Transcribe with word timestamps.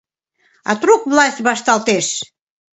—А 0.69 0.71
трук 0.81 1.01
власть 1.11 1.43
вашталтеш. 1.45 2.07